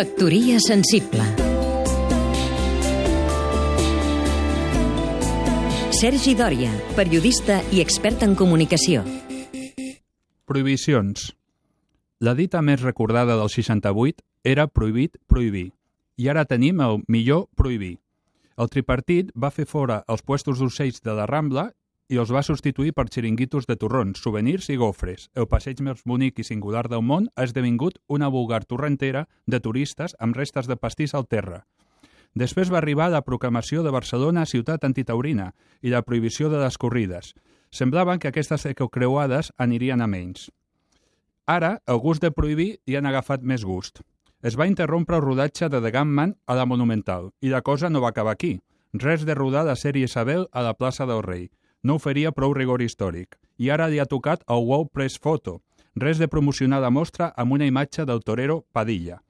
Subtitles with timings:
[0.00, 1.20] Factoria sensible
[5.92, 9.02] Sergi Dòria, periodista i expert en comunicació.
[10.48, 11.34] Prohibicions.
[12.24, 14.24] La dita més recordada del 68
[14.54, 15.74] era prohibit prohibir,
[16.16, 17.98] i ara tenim el millor prohibir.
[18.56, 21.74] El tripartit va fer fora els puestos d'ocells de la Rambla
[22.10, 25.28] i els va substituir per xiringuitos de torrons, souvenirs i gofres.
[25.38, 30.16] El passeig més bonic i singular del món ha esdevingut una vulgar torrentera de turistes
[30.18, 31.62] amb restes de pastís al terra.
[32.34, 35.52] Després va arribar la proclamació de Barcelona ciutat antitaurina
[35.82, 37.34] i la prohibició de les corrides.
[37.70, 40.50] Semblaven que aquestes ecocreuades anirien a menys.
[41.46, 44.02] Ara, el gust de prohibir hi han agafat més gust.
[44.42, 48.02] Es va interrompre el rodatge de The Gunman a la Monumental i la cosa no
[48.02, 48.58] va acabar aquí.
[48.92, 51.50] Res de rodar la sèrie Isabel a la plaça del Rei
[51.82, 53.36] no oferia prou rigor històric.
[53.58, 55.60] I ara li ha tocat el Wow Press Photo,
[55.94, 59.20] res de promocionar la mostra amb una imatge del torero Padilla.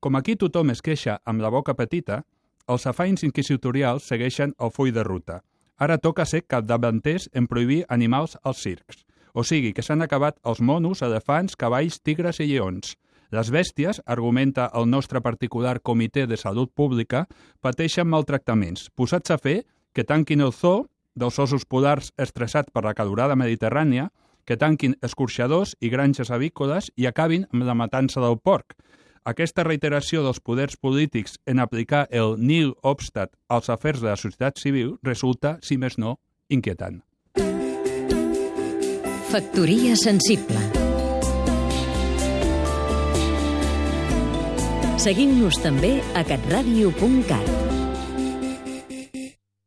[0.00, 2.22] Com aquí tothom es queixa amb la boca petita,
[2.68, 5.40] els afains inquisitorials segueixen el full de ruta.
[5.78, 9.04] Ara toca ser capdavanters en prohibir animals als circs.
[9.32, 12.96] O sigui, que s'han acabat els monos, elefants, cavalls, tigres i lleons.
[13.30, 17.26] Les bèsties, argumenta el nostre particular Comitè de Salut Pública,
[17.60, 19.62] pateixen maltractaments, posats a fer
[19.92, 20.86] que tanquin el zoo
[21.18, 24.08] dels ossos polars estressats per la calorada mediterrània,
[24.48, 28.72] que tanquin escorxadors i granges avícoles i acabin amb la matança del porc.
[29.28, 34.56] Aquesta reiteració dels poders polítics en aplicar el nil obstat als afers de la societat
[34.56, 36.16] civil resulta, si més no,
[36.48, 37.02] inquietant.
[39.28, 40.62] Factoria sensible
[44.98, 47.87] Seguim-nos també a catradio.cat